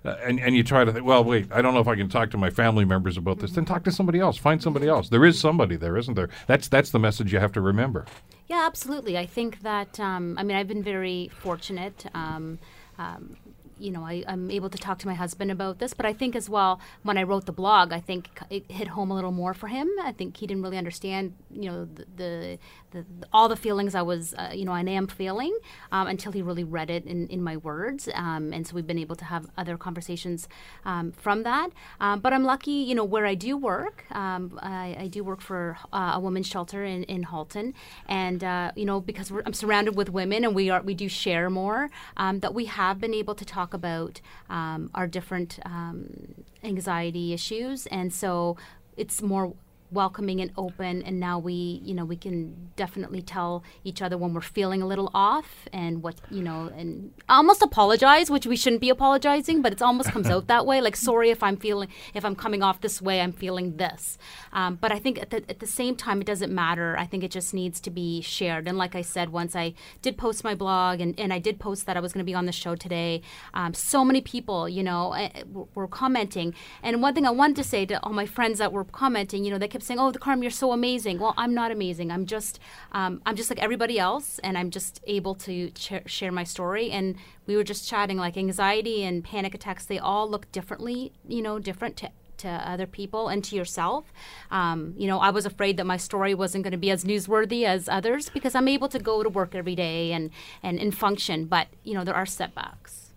[0.04, 2.10] Uh, and and you try to think, well, wait, I don't know if I can
[2.10, 3.52] talk to my family members about this.
[3.52, 4.38] Then talk to somebody else.
[4.38, 5.10] Find somebody else.
[5.10, 6.30] There is somebody there, isn't there?
[6.48, 8.06] That's that's the message you have to remember.
[8.52, 9.18] Yeah, absolutely.
[9.18, 12.06] I think that um, I mean I've been very fortunate.
[12.14, 12.60] Um,
[13.00, 13.38] um,
[13.82, 15.94] you know, I, am able to talk to my husband about this.
[15.94, 19.12] But I think as well, when I wrote the blog, I think it hit home
[19.12, 19.90] a little more for him.
[20.02, 22.60] I think he didn't really understand, you know, the, the
[22.92, 25.58] the, all the feelings I was, uh, you know, I am feeling
[25.92, 28.08] um, until he really read it in, in my words.
[28.14, 30.48] Um, and so we've been able to have other conversations
[30.86, 31.70] um, from that.
[32.00, 34.06] Um, but I'm lucky, you know, where I do work.
[34.12, 37.74] Um, I, I, do work for uh, a women's shelter in, in Halton.
[38.08, 41.50] And, uh, you know, because I'm surrounded with women and we are we do share
[41.50, 47.34] more, um, that we have been able to talk about um, our different um, anxiety
[47.34, 47.88] issues.
[47.88, 48.58] And so
[48.98, 49.54] it's more
[49.92, 54.34] welcoming and open and now we you know we can definitely tell each other when
[54.34, 58.82] we're feeling a little off and what you know and almost apologize which we shouldn't
[58.82, 60.82] be apologizing but it almost comes out that way.
[60.82, 64.18] Like sorry if i'm feeling if i'm coming off this way i'm feeling this.
[64.54, 66.98] Um, but i think at the, at the same time it doesn't matter.
[66.98, 68.68] I think it just needs to be shared.
[68.68, 71.86] And like i said once i did post my blog and, and i did post
[71.86, 73.22] that i was going to be on the show today
[73.54, 75.44] um, so many people you know eh, eh,
[75.76, 76.54] were commenting.
[76.82, 79.52] And one thing i wanted to say to all my friends that were commenting you
[79.52, 82.12] know they kept kept saying, "Oh, the Carm, you're so amazing." Well, I'm not amazing.
[82.12, 82.60] I'm just,
[82.92, 86.92] um, I'm just like everybody else, and I'm just able to ch- share my story.
[86.92, 87.16] And
[87.48, 89.86] we were just chatting, like anxiety and panic attacks.
[89.86, 94.12] They all look differently, you know, different to to other people and to yourself.
[94.50, 97.66] Um, you know, I was afraid that my story wasn't going to be as newsworthy
[97.66, 100.32] as others because I'm able to go to work every day and,
[100.64, 103.12] and, and function, but, you know, there are setbacks.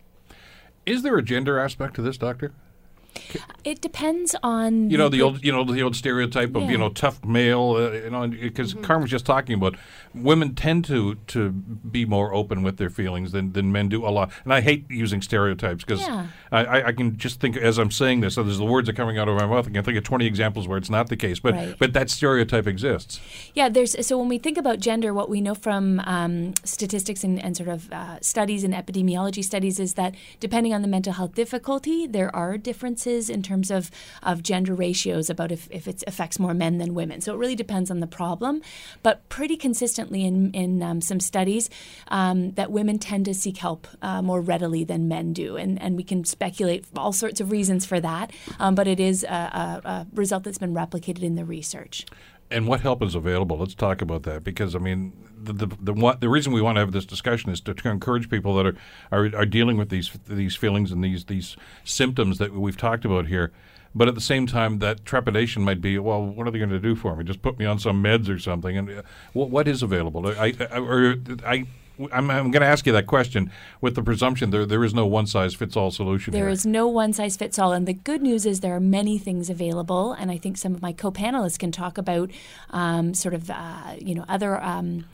[0.85, 2.53] Is there a gender aspect to this, Doctor?
[3.64, 6.70] It depends on you know the, the old you know the old stereotype of yeah.
[6.70, 8.85] you know tough male uh, you know because mm-hmm.
[8.85, 9.77] Carmen was just talking about
[10.14, 14.11] women tend to to be more open with their feelings than, than men do a
[14.11, 16.27] lot and I hate using stereotypes because yeah.
[16.53, 19.16] I, I can just think as I'm saying this so as the words are coming
[19.18, 21.40] out of my mouth I can think of 20 examples where it's not the case
[21.40, 21.74] but right.
[21.79, 23.20] but that stereotype exists
[23.55, 27.42] yeah there's so when we think about gender what we know from um, statistics and,
[27.42, 31.35] and, sort of uh, studies and epidemiology studies is that depending on the mental health
[31.35, 33.90] difficulty there are differences differences in terms of,
[34.23, 37.21] of gender ratios about if, if it affects more men than women.
[37.21, 38.62] So it really depends on the problem.
[39.03, 41.71] But pretty consistently in, in um, some studies,
[42.09, 45.57] um, that women tend to seek help uh, more readily than men do.
[45.57, 48.33] And, and we can speculate all sorts of reasons for that.
[48.59, 52.07] Um, but it is a, a, a result that's been replicated in the research.
[52.55, 53.59] And what help is available?
[53.59, 55.12] Let's talk about that because I mean,
[55.43, 58.31] the the the, the reason we want to have this discussion is to, to encourage
[58.31, 58.77] people that are,
[59.11, 63.27] are, are dealing with these these feelings and these these symptoms that we've talked about
[63.27, 63.53] here.
[63.95, 66.81] But at the same time, that trepidation might be, well, what are they going to
[66.81, 67.23] do for me?
[67.23, 68.77] Just put me on some meds or something?
[68.77, 70.27] And uh, what, what is available?
[70.27, 71.67] I, I, or I
[72.12, 75.07] I'm, I'm going to ask you that question with the presumption there there is no
[75.07, 76.33] one size fits all solution.
[76.33, 76.48] There here.
[76.48, 79.48] is no one size fits all, and the good news is there are many things
[79.48, 82.30] available, and I think some of my co-panelists can talk about
[82.70, 84.62] um, sort of uh, you know other.
[84.62, 85.07] Um,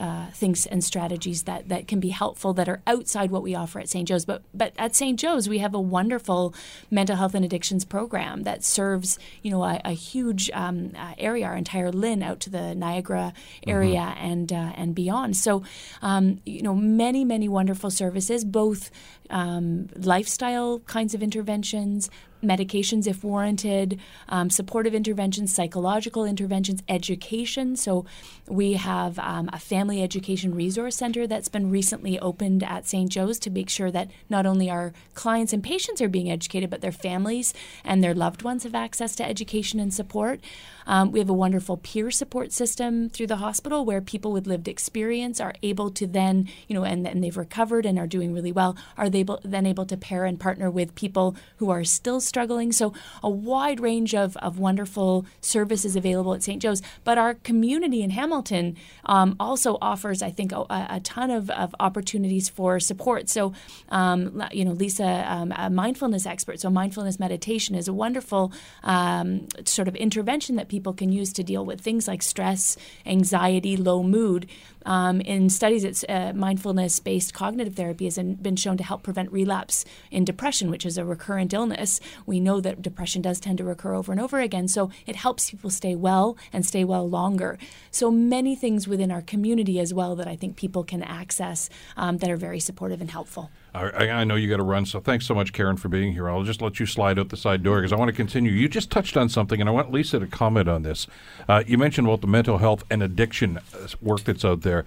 [0.00, 3.80] uh, things and strategies that, that can be helpful that are outside what we offer
[3.80, 4.06] at St.
[4.06, 4.24] Joe's.
[4.24, 5.18] But but at St.
[5.18, 6.54] Joe's, we have a wonderful
[6.90, 11.46] mental health and addictions program that serves you know a, a huge um, uh, area,
[11.46, 13.32] our entire LHIN out to the Niagara
[13.66, 14.24] area mm-hmm.
[14.24, 15.36] and uh, and beyond.
[15.36, 15.62] So
[16.02, 18.90] um, you know many many wonderful services, both
[19.30, 22.10] um, lifestyle kinds of interventions,
[22.42, 23.98] medications if warranted,
[24.28, 27.76] um, supportive interventions, psychological interventions, education.
[27.76, 28.04] So
[28.46, 33.10] we have um, a family education resource center that's been recently opened at St.
[33.10, 36.80] Joe's to make sure that not only our clients and patients are being educated, but
[36.80, 40.40] their families and their loved ones have access to education and support.
[40.88, 44.66] Um, we have a wonderful peer support system through the hospital where people with lived
[44.66, 48.50] experience are able to then, you know, and, and they've recovered and are doing really
[48.50, 52.20] well, are they able, then able to pair and partner with people who are still
[52.20, 52.72] struggling.
[52.72, 56.62] So, a wide range of, of wonderful services available at St.
[56.62, 56.80] Joe's.
[57.04, 61.74] But our community in Hamilton um, also offers, I think, a, a ton of, of
[61.78, 63.28] opportunities for support.
[63.28, 63.52] So,
[63.90, 68.52] um, you know, Lisa, um, a mindfulness expert, so mindfulness meditation is a wonderful
[68.84, 73.76] um, sort of intervention that people can use to deal with things like stress, anxiety,
[73.76, 74.46] low mood.
[74.86, 79.84] Um, in studies, it's uh, mindfulness-based cognitive therapy has been shown to help prevent relapse
[80.10, 82.00] in depression, which is a recurrent illness.
[82.24, 85.50] We know that depression does tend to recur over and over again, so it helps
[85.50, 87.58] people stay well and stay well longer.
[87.90, 92.18] So many things within our community as well that I think people can access um,
[92.18, 93.50] that are very supportive and helpful.
[93.74, 96.28] I, I know you got to run, so thanks so much, Karen, for being here.
[96.28, 98.50] I'll just let you slide out the side door because I want to continue.
[98.50, 101.06] You just touched on something, and I want Lisa to comment on this.
[101.48, 104.84] Uh, you mentioned about the mental health and addiction uh, work that's out there.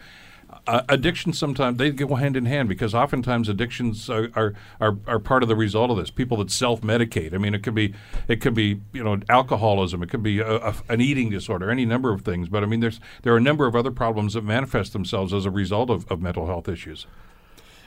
[0.67, 5.17] Uh, addiction sometimes they go hand in hand because oftentimes addictions are, are, are, are,
[5.17, 6.11] part of the result of this.
[6.11, 7.33] People that self medicate.
[7.33, 7.93] I mean, it could be
[8.27, 10.03] it could be you know alcoholism.
[10.03, 11.71] It could be a, a, an eating disorder.
[11.71, 12.49] Any number of things.
[12.49, 15.45] But I mean, there's there are a number of other problems that manifest themselves as
[15.45, 17.07] a result of, of mental health issues.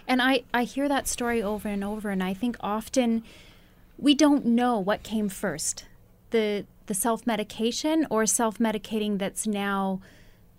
[0.06, 3.22] And I, I hear that story over and over, and I think often
[3.98, 5.84] we don't know what came first
[6.34, 10.00] the, the self medication or self medicating that's now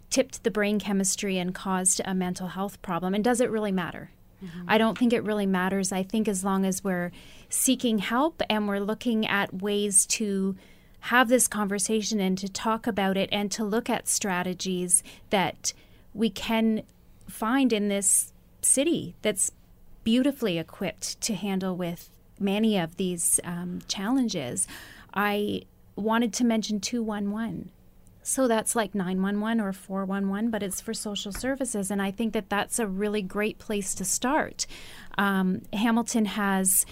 [0.09, 3.13] tipped the brain chemistry and caused a mental health problem.
[3.13, 4.11] And does it really matter?
[4.43, 4.63] Mm-hmm.
[4.67, 5.91] I don't think it really matters.
[5.91, 7.11] I think as long as we're
[7.49, 10.55] seeking help and we're looking at ways to
[11.01, 15.73] have this conversation and to talk about it and to look at strategies that
[16.13, 16.83] we can
[17.27, 18.31] find in this
[18.65, 19.51] city that's
[20.03, 24.67] beautifully equipped to handle with many of these um, challenges.
[25.13, 25.63] I
[25.95, 27.71] wanted to mention 211.
[28.21, 31.91] So that's like 911 or 411, but it's for social services.
[31.91, 34.65] And I think that that's a really great place to start.
[35.17, 36.85] Um, Hamilton has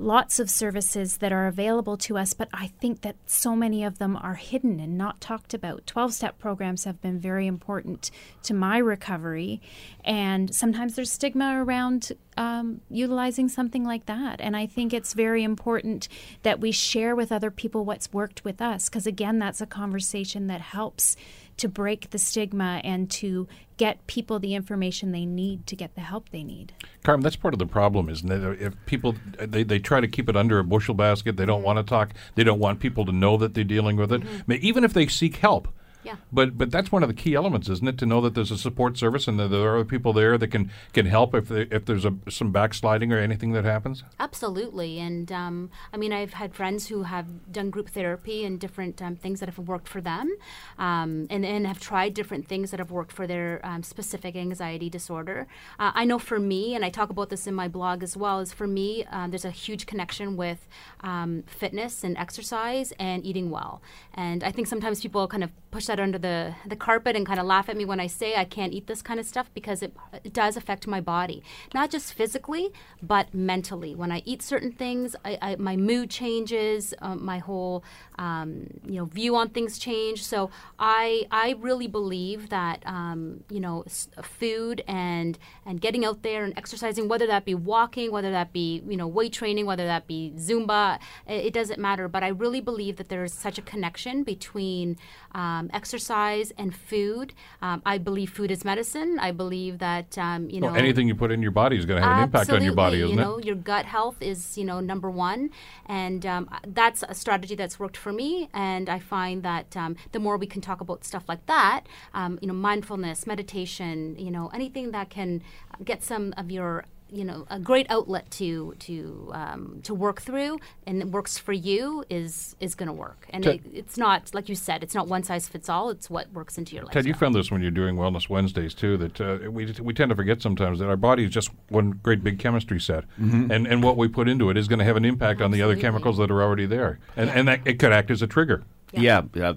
[0.00, 3.98] lots of services that are available to us, but I think that so many of
[3.98, 5.86] them are hidden and not talked about.
[5.86, 8.10] 12 step programs have been very important
[8.44, 9.60] to my recovery,
[10.02, 14.40] and sometimes there's stigma around um, utilizing something like that.
[14.40, 16.08] And I think it's very important
[16.42, 20.46] that we share with other people what's worked with us, because again, that's a conversation
[20.46, 21.16] that helps
[21.58, 26.00] to break the stigma and to get people the information they need to get the
[26.00, 26.72] help they need.
[27.04, 28.62] Carmen, that's part of the problem, isn't it?
[28.62, 31.66] If people they, they try to keep it under a bushel basket, they don't mm-hmm.
[31.66, 32.14] want to talk.
[32.36, 34.22] They don't want people to know that they're dealing with it.
[34.22, 34.52] Mm-hmm.
[34.60, 35.68] Even if they seek help,
[36.02, 36.16] yeah.
[36.32, 37.98] But but that's one of the key elements, isn't it?
[37.98, 40.70] To know that there's a support service and that there are people there that can
[40.92, 44.02] can help if they, if there's a, some backsliding or anything that happens.
[44.18, 49.02] Absolutely, and um, I mean I've had friends who have done group therapy and different
[49.02, 50.34] um, things that have worked for them,
[50.78, 54.88] um, and and have tried different things that have worked for their um, specific anxiety
[54.88, 55.46] disorder.
[55.78, 58.40] Uh, I know for me, and I talk about this in my blog as well,
[58.40, 60.66] is for me um, there's a huge connection with
[61.00, 63.82] um, fitness and exercise and eating well,
[64.14, 67.40] and I think sometimes people kind of push that under the, the carpet and kind
[67.40, 69.82] of laugh at me when I say I can't eat this kind of stuff because
[69.82, 71.42] it, it does affect my body,
[71.74, 72.72] not just physically,
[73.02, 73.96] but mentally.
[73.96, 77.82] When I eat certain things, I, I, my mood changes, um, my whole
[78.20, 80.22] um, you know view on things change.
[80.24, 83.84] So I I really believe that um, you know
[84.22, 88.82] food and and getting out there and exercising, whether that be walking, whether that be
[88.86, 92.06] you know weight training, whether that be Zumba, it, it doesn't matter.
[92.06, 94.98] But I really believe that there is such a connection between
[95.32, 97.28] um, exercise and food.
[97.66, 99.10] Um, I believe food is medicine.
[99.28, 102.00] I believe that um, you know well, anything you put in your body is going
[102.00, 103.46] to have an impact on your body, isn't you know, it?
[103.48, 105.40] Your gut health is you know number one,
[105.86, 106.44] and um,
[106.80, 108.30] that's a strategy that's worked for me.
[108.52, 111.80] And I find that um, the more we can talk about stuff like that,
[112.12, 115.42] um, you know, mindfulness, meditation, you know, anything that can
[115.90, 120.58] get some of your you know a great outlet to to um, to work through
[120.86, 124.34] and it works for you is is going to work and Ted, it, it's not
[124.34, 126.92] like you said it's not one size fits all it's what works into your life
[126.92, 130.10] Ted you found this when you're doing wellness Wednesdays too that uh, we we tend
[130.10, 133.50] to forget sometimes that our body is just one great big chemistry set mm-hmm.
[133.50, 135.62] and and what we put into it is going to have an impact Absolutely.
[135.62, 137.34] on the other chemicals that are already there and yeah.
[137.34, 139.52] and that, it could act as a trigger yeah, yeah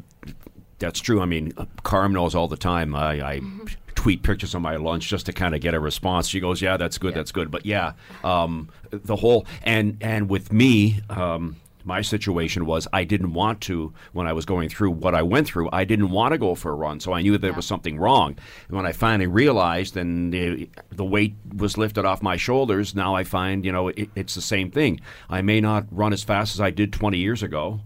[0.80, 1.22] that's true.
[1.22, 2.94] I mean, Carm knows all the time.
[2.94, 3.66] I, I mm-hmm
[4.04, 6.28] tweet pictures of my lunch just to kind of get a response.
[6.28, 7.20] She goes, "Yeah, that's good, yeah.
[7.20, 7.94] that's good." But yeah,
[8.26, 11.00] um, the whole and and with me.
[11.10, 15.22] Um, my situation was I didn't want to when I was going through what I
[15.22, 15.68] went through.
[15.74, 17.58] I didn't want to go for a run, so I knew there yeah.
[17.58, 18.38] was something wrong.
[18.70, 23.16] And when I finally realized, and the, the, weight was lifted off my shoulders, now
[23.16, 25.02] I find you know it, it's the same thing.
[25.30, 27.82] I may not run as fast as I did 20 years ago,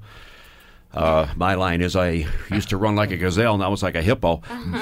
[0.98, 3.94] uh, my line is I used to run like a gazelle, and I was like
[3.94, 4.42] a hippo,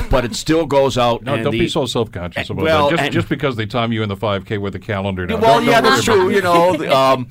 [0.09, 1.23] but it still goes out.
[1.23, 2.97] No, don't the, be so self conscious about well, that.
[2.97, 5.27] Just, just, because they time you in the 5K with a calendar.
[5.27, 5.37] Now.
[5.37, 6.29] Well, don't, yeah, don't that's true.
[6.29, 7.27] You know, um,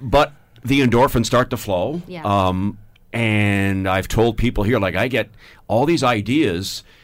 [0.00, 0.32] but
[0.64, 2.00] the endorphins start to flow.
[2.06, 2.22] Yeah.
[2.24, 2.78] Um,
[3.12, 5.28] and I've told people here, like, I get
[5.68, 6.95] all these ideas uh,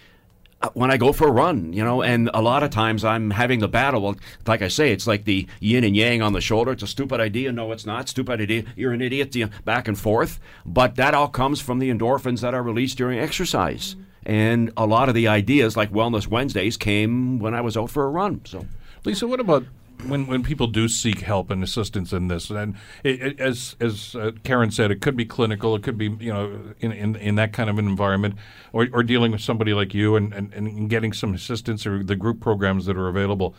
[0.62, 3.30] Uh, when I go for a run, you know, and a lot of times I'm
[3.30, 4.00] having the battle.
[4.02, 6.70] Well, like I say, it's like the yin and yang on the shoulder.
[6.70, 7.50] It's a stupid idea.
[7.50, 8.08] No, it's not.
[8.08, 8.64] Stupid idea.
[8.76, 9.34] You're an idiot.
[9.64, 10.38] Back and forth.
[10.64, 13.96] But that all comes from the endorphins that are released during exercise.
[14.24, 18.04] And a lot of the ideas, like Wellness Wednesdays, came when I was out for
[18.04, 18.42] a run.
[18.44, 18.66] So.
[19.04, 19.64] Lisa, what about
[20.08, 22.50] when when people do seek help and assistance in this?
[22.50, 26.16] And it, it, as as uh, Karen said, it could be clinical, it could be
[26.20, 28.36] you know in in, in that kind of an environment,
[28.72, 32.16] or, or dealing with somebody like you and, and, and getting some assistance or the
[32.16, 33.54] group programs that are available.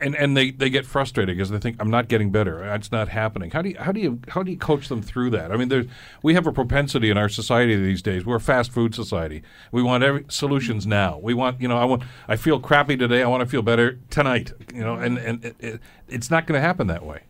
[0.00, 2.64] And, and they, they get frustrated because they think I'm not getting better.
[2.74, 3.50] It's not happening.
[3.50, 5.52] How do you how do you how do you coach them through that?
[5.52, 5.86] I mean, there's
[6.22, 8.24] we have a propensity in our society these days.
[8.24, 9.42] We're a fast food society.
[9.72, 11.18] We want every solutions now.
[11.18, 13.22] We want you know I want I feel crappy today.
[13.22, 14.52] I want to feel better tonight.
[14.72, 17.24] You know, and and it, it, it's not going to happen that way.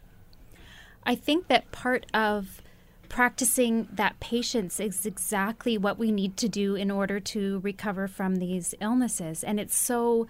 [1.05, 2.63] I think that part of
[3.11, 8.37] practicing that patience is exactly what we need to do in order to recover from
[8.37, 9.43] these illnesses.
[9.43, 10.29] And it's so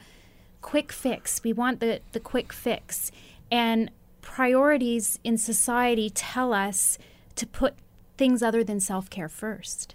[0.61, 1.42] quick fix.
[1.42, 3.11] We want the, the quick fix.
[3.51, 6.99] And priorities in society tell us
[7.37, 7.75] to put
[8.16, 9.94] things other than self care first.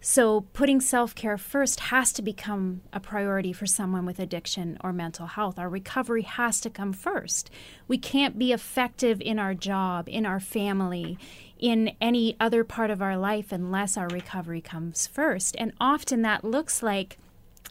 [0.00, 4.92] So, putting self care first has to become a priority for someone with addiction or
[4.92, 5.58] mental health.
[5.58, 7.50] Our recovery has to come first.
[7.88, 11.18] We can't be effective in our job, in our family,
[11.58, 15.56] in any other part of our life unless our recovery comes first.
[15.58, 17.18] And often that looks like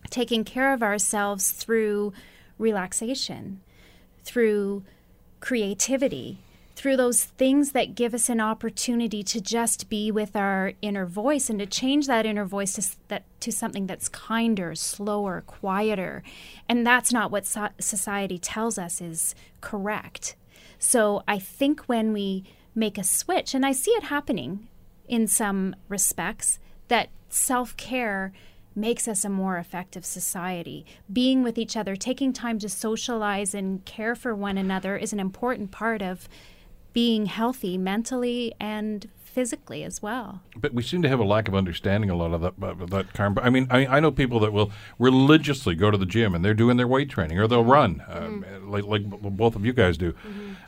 [0.09, 2.13] taking care of ourselves through
[2.57, 3.61] relaxation,
[4.23, 4.83] through
[5.39, 6.39] creativity,
[6.75, 11.49] through those things that give us an opportunity to just be with our inner voice
[11.49, 16.21] and to change that inner voice to, that, to something that's kinder, slower, quieter.
[16.67, 20.35] And that's not what so- society tells us is correct.
[20.77, 22.43] So I think when we
[22.75, 24.67] make a switch, and I see it happening
[25.07, 28.33] in some respects, that self care
[28.75, 30.85] makes us a more effective society.
[31.11, 35.19] Being with each other, taking time to socialize and care for one another is an
[35.19, 36.27] important part of
[36.93, 40.41] being healthy mentally and physically as well.
[40.55, 42.53] But we seem to have a lack of understanding a lot of that.
[42.61, 43.41] Of that karma.
[43.41, 46.53] I mean, I, I know people that will religiously go to the gym and they're
[46.53, 48.29] doing their weight training, or they'll run, uh,
[48.63, 50.15] like like both of you guys do.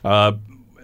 [0.04, 0.32] Uh,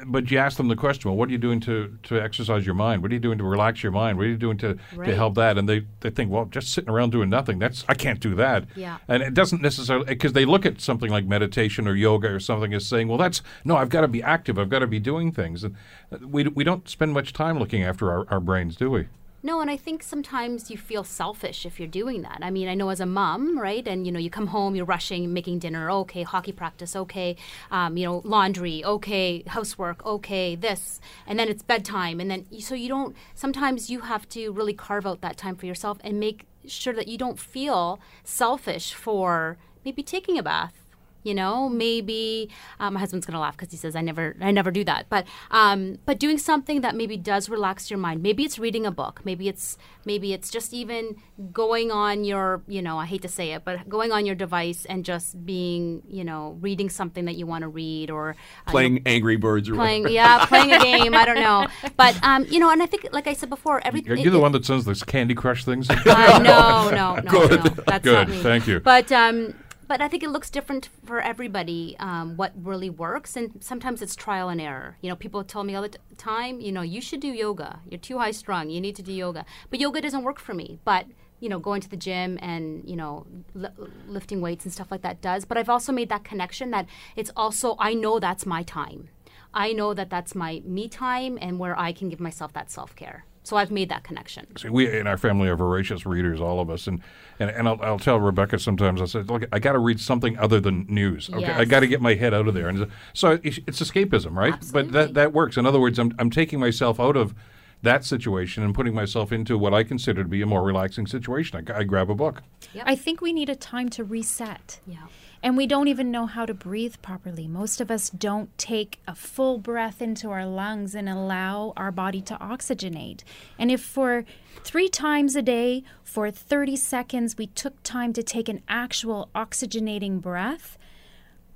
[0.07, 2.75] but you ask them the question, well, what are you doing to, to exercise your
[2.75, 3.03] mind?
[3.03, 4.19] What are you doing to relax your mind?
[4.19, 5.59] What are you doing to, to help that?
[5.59, 8.67] And they, they think, well, just sitting around doing nothing, that's I can't do that.
[8.77, 8.99] Yeah.
[9.09, 12.75] And it doesn't necessarily because they look at something like meditation or yoga or something
[12.75, 15.33] as saying, well, that's no, I've got to be active, I've got to be doing
[15.33, 15.75] things, and
[16.21, 19.07] we we don't spend much time looking after our, our brains, do we?
[19.47, 22.39] No, and I think sometimes you feel selfish if you're doing that.
[22.41, 23.87] I mean, I know as a mom, right?
[23.87, 27.37] And you know, you come home, you're rushing, making dinner, okay, hockey practice, okay,
[27.71, 32.75] um, you know, laundry, okay, housework, okay, this, and then it's bedtime, and then so
[32.75, 33.15] you don't.
[33.35, 37.07] Sometimes you have to really carve out that time for yourself and make sure that
[37.07, 40.84] you don't feel selfish for maybe taking a bath
[41.25, 44.71] you know maybe um, my husband's gonna laugh because he says i never i never
[44.71, 48.59] do that but um, but doing something that maybe does relax your mind maybe it's
[48.59, 51.17] reading a book maybe it's maybe it's just even
[51.53, 54.85] going on your you know i hate to say it but going on your device
[54.85, 59.03] and just being you know reading something that you want to read or uh, Playing
[59.07, 62.71] Angry Birds or playing yeah playing a game i don't know but um, you know
[62.71, 65.03] and i think like i said before everything Are you the one that sends those
[65.03, 65.89] Candy Crush things?
[65.91, 67.57] uh, no, no, no, no.
[67.87, 68.43] That's Good, not me.
[68.43, 68.81] thank you.
[68.81, 69.55] But um,
[69.87, 71.97] but I think it looks different for everybody.
[71.99, 74.97] Um, what really works, and sometimes it's trial and error.
[75.01, 77.81] You know, people tell me all the t- time, you know, you should do yoga.
[77.89, 78.71] You're too high strung.
[78.71, 79.45] You need to do yoga.
[79.71, 80.79] But yoga doesn't work for me.
[80.85, 81.07] But
[81.41, 83.69] you know, going to the gym and you know, li-
[84.07, 85.45] lifting weights and stuff like that does.
[85.45, 89.09] But I've also made that connection that it's also I know that's my time.
[89.53, 92.97] I know that that's my me time and where I can give myself that self
[92.97, 93.25] care.
[93.45, 94.57] So I've made that connection.
[94.57, 97.01] See, we in our family are voracious readers, all of us, and
[97.39, 99.03] and, and I'll, I'll tell Rebecca sometimes.
[99.03, 101.29] I said, look, I got to read something other than news.
[101.31, 104.35] Okay, I got to get my head out of there, and so it's, it's escapism,
[104.35, 104.55] right?
[104.73, 105.57] But that that works.
[105.57, 107.35] In other words, I'm I'm taking myself out of
[107.83, 111.71] that situation and putting myself into what I consider to be a more relaxing situation.
[111.71, 112.43] I grab a book.
[112.83, 114.81] I think we need a time to reset.
[114.87, 115.07] Yeah.
[115.45, 117.47] And we don't even know how to breathe properly.
[117.47, 122.23] Most of us don't take a full breath into our lungs and allow our body
[122.23, 123.25] to oxygenate.
[123.59, 124.25] And if for
[124.65, 130.19] three times a day, for 30 seconds, we took time to take an actual oxygenating
[130.19, 130.79] breath,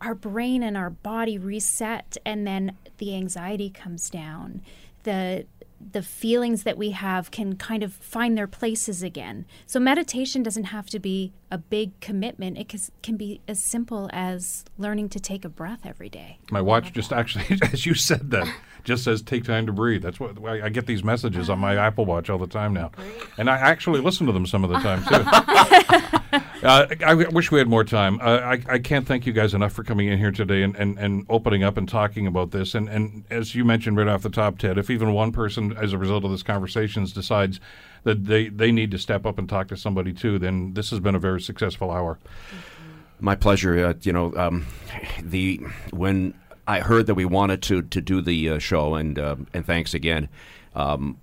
[0.02, 4.60] our brain and our body reset, and then the anxiety comes down.
[5.04, 5.46] The
[5.80, 9.46] the feelings that we have can kind of find their places again.
[9.66, 12.58] So meditation doesn't have to be a big commitment.
[12.58, 16.38] It can, can be as simple as learning to take a breath every day.
[16.50, 18.52] My watch just actually, as you said that,
[18.84, 20.02] just says take time to breathe.
[20.02, 22.90] That's what I, I get these messages on my Apple Watch all the time now,
[23.36, 26.08] and I actually listen to them some of the time too.
[26.62, 28.20] uh, I wish we had more time.
[28.20, 30.98] Uh, I, I can't thank you guys enough for coming in here today and, and,
[30.98, 32.74] and opening up and talking about this.
[32.74, 35.92] And, and as you mentioned right off the top, Ted, if even one person, as
[35.92, 37.60] a result of this conversations, decides
[38.04, 41.00] that they, they need to step up and talk to somebody too, then this has
[41.00, 42.18] been a very successful hour.
[43.20, 43.86] My pleasure.
[43.86, 44.66] Uh, you know, um,
[45.22, 45.60] the
[45.90, 46.34] when
[46.68, 49.92] I heard that we wanted to to do the uh, show, and uh, and thanks
[49.94, 50.28] again.
[50.74, 51.18] Um,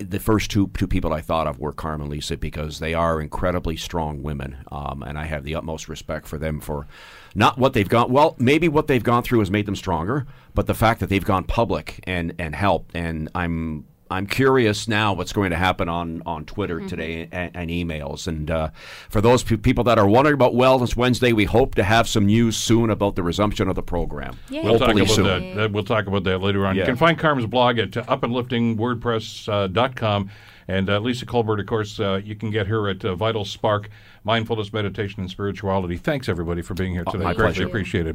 [0.00, 3.76] the first two two people I thought of were Carmen Lisa because they are incredibly
[3.76, 6.86] strong women, um, and I have the utmost respect for them for
[7.34, 8.10] not what they've gone.
[8.10, 11.24] Well, maybe what they've gone through has made them stronger, but the fact that they've
[11.24, 16.22] gone public and and helped, and I'm I'm curious now what's going to happen on,
[16.26, 16.88] on Twitter mm-hmm.
[16.88, 18.26] today and, and, emails.
[18.26, 18.70] And uh,
[19.08, 22.26] for those p- people that are wondering about Wellness Wednesday, we hope to have some
[22.26, 24.36] news soon about the resumption of the program.
[24.48, 24.62] Yay.
[24.62, 25.54] We'll talk about that.
[25.54, 25.72] that.
[25.72, 26.74] We'll talk about that later on.
[26.74, 26.82] Yeah.
[26.82, 30.22] You can find Carmen's blog at uh, uplifting.wordpress.com.
[30.22, 30.28] Uh,
[30.68, 33.90] and uh, Lisa Colbert, of course, uh, you can get her at uh, Vital Spark,
[34.22, 35.96] Mindfulness, Meditation, and Spirituality.
[35.96, 37.18] Thanks, everybody, for being here today.
[37.18, 37.66] Oh, my Greatly pleasure.
[37.66, 38.14] appreciate it.